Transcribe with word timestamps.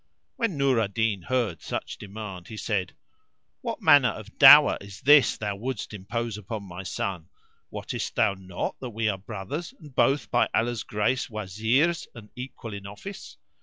When 0.35 0.57
Nur 0.57 0.79
al 0.79 0.87
Din 0.87 1.21
heard 1.21 1.61
such 1.61 1.99
demand 1.99 2.47
he 2.47 2.57
said, 2.57 2.95
"What 3.61 3.83
manner 3.83 4.09
of 4.09 4.39
dower 4.39 4.79
is 4.81 5.01
this 5.01 5.37
thou 5.37 5.55
wouldest 5.57 5.93
impose 5.93 6.39
upon 6.39 6.63
my 6.63 6.81
son? 6.81 7.29
Wottest 7.69 8.15
thou 8.15 8.33
not 8.33 8.79
that 8.79 8.89
we 8.89 9.07
are 9.07 9.19
brothers 9.19 9.75
and 9.79 9.93
both 9.93 10.31
by 10.31 10.49
Allah's 10.55 10.81
grace 10.81 11.27
Wazirs 11.29 12.07
and 12.15 12.31
equal 12.35 12.73
in 12.73 12.87
office? 12.87 13.37